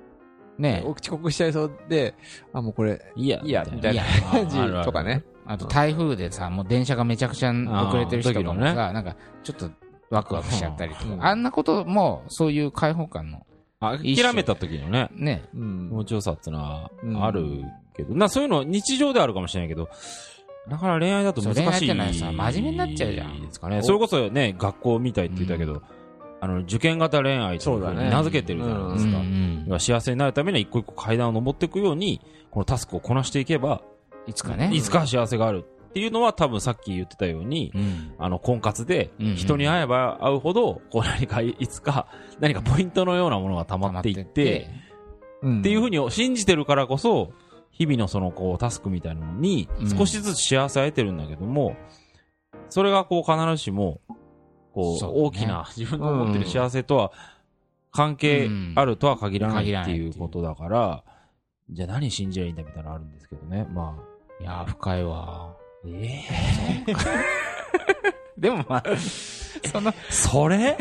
[0.57, 2.15] ね遅刻しちゃいそうで、
[2.53, 4.05] あ、もうこれ、いいや、いいや、みたいなや。
[4.31, 4.85] 感じあるある。
[4.85, 5.23] とかね。
[5.45, 9.69] あと台風でさ、もう電車がめちゃくちゃ遅れてる人とかさ、なんかちょっと
[10.09, 11.25] ワクワクしちゃったりとか、うん。
[11.25, 13.45] あんなことも、そういう開放感の、
[13.79, 15.89] 諦めた時のね、ね、うん。
[15.89, 17.23] 気持ちよさってのはうん。
[17.23, 17.63] ある
[17.97, 19.89] けど、なそういうの日常であるかもしれないけど、
[20.69, 21.63] だから恋愛だと難しい。
[21.63, 23.81] そう恋愛ってのはさ真面目になっちゃうじゃんですかね。
[23.83, 25.81] それこそね、学校みたいって言ったけど、
[26.39, 29.17] あの、受験型恋愛と名付けてるじゃないですか。
[29.17, 29.47] うん
[29.79, 33.81] 幸せになるためには一個一個階段を登っていくように、このタスクをこなしていけば、
[34.27, 34.69] いつかね。
[34.73, 38.13] いつか幸せがあるっていうのは多分さっき言ってたように、うん。
[38.17, 42.07] あの、婚活でうんうん人に会えば会うほど、こう何かいつか
[42.39, 44.69] 何かポイントのようなものが溜まっていって、
[45.41, 47.31] うんっていうふうに信じてるからこそ、
[47.77, 49.89] 日々のそのこうタスクみたいなのにうん。
[49.97, 51.75] 少しずつ幸せを得てるんだけども、
[52.69, 54.01] それがこう必ずしも、
[54.73, 55.11] こうね。
[55.13, 57.11] 大きな自分の思ってる幸せとは
[57.91, 61.03] 関係あるとは限らないっていうことだから、
[61.69, 63.67] じゃあ何信じりゃいいんだみたいなのあるんですけどね。
[63.71, 64.43] まあ。
[64.43, 65.55] いやー、深いわ。
[65.85, 66.23] え
[68.37, 68.83] でもまあ、
[69.71, 70.77] その、それ？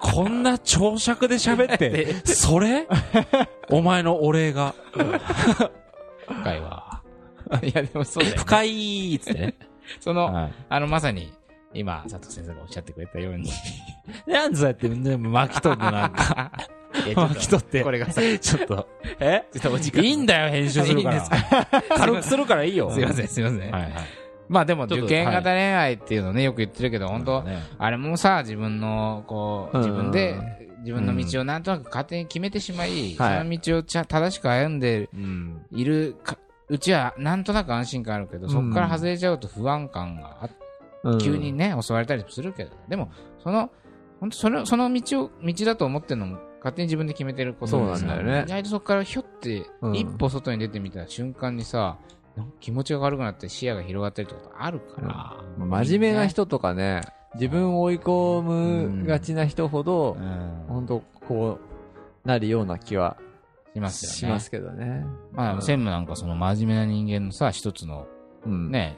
[0.00, 2.86] こんな長尺で喋って、 それ？
[3.70, 4.74] お前のお礼が。
[6.32, 7.02] 深いわ。
[7.62, 8.36] いや、でもそうだよ。
[8.38, 9.54] 深いっつってね。
[10.00, 11.32] その、はいあの、まさに、
[11.74, 13.50] 今、佐藤先生がおっしゃってくれたように。
[14.26, 16.52] なんぞやって、でも巻き取るのなんか。
[17.14, 18.88] 巻き取ってこれがさ、ちょっと。
[19.18, 19.44] え？
[19.52, 21.44] ちょっとお時間いいんだよ、編集するからいいんです。
[21.88, 22.90] 軽くするからいいよ。
[22.90, 23.60] すいません、すいません。
[23.70, 23.92] はいはい。
[24.48, 30.36] まあでも、受験型恋愛っていうのね、よく言ってるけど、本当ねあれもさ、自分の、こう、うん自分で、
[30.82, 33.44] 自分の道をなんとなく勝手に決めてしまい、そはい。
[33.44, 35.66] の道をちゃ正しく歩んでうん。
[35.70, 40.48] いるか、うちはなんとなく安心感あるけど、そこから外れちゃうと不安感があ
[41.20, 43.10] 急にね、襲われたりするけど、でも、
[43.42, 43.70] その、
[44.20, 48.44] 本当その、その道を、道だと思ってるのも、勝手に自分で決めてることなんだよね。
[48.46, 49.96] 意外とそこからひょって、うん。
[49.96, 51.98] 一歩外に出てみた瞬間にさ、
[52.60, 55.36] 気持ちが悪くなって視野が広がったりってことあるから。
[55.58, 57.02] 真面目な人とかね、
[57.34, 60.64] 自分を追い込むがちな人ほどう、ん。
[60.68, 61.58] 本当こ
[62.24, 63.16] う、なるような気は
[63.74, 64.16] しますよね。
[64.16, 65.04] しますけどね。
[65.32, 68.06] まあ、専務なんかその真面目な人間のさ、一つの
[68.44, 68.70] うん。
[68.70, 68.96] ね、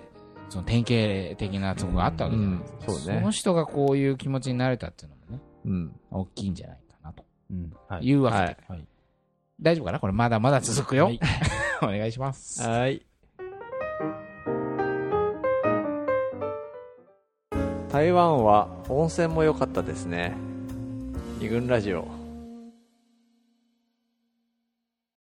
[0.48, 2.78] その典型的なとこがあったわけじゃないですか。
[2.88, 6.00] うんそうねの人がこういう気持ちになれたっていうのもね、うん。
[6.10, 7.72] 大きいんじゃないかなとうん。
[7.88, 8.06] はい。
[8.06, 8.42] いうわけで。
[8.44, 8.86] はいはい
[9.60, 10.00] 大丈夫かな？
[10.00, 11.04] これまだまだ続くよ。
[11.04, 11.20] はい
[11.80, 12.60] お願いします。
[12.68, 13.06] はい。
[17.94, 20.34] 台湾は温泉も良かったですね。
[21.38, 22.23] 二軍ラジオ。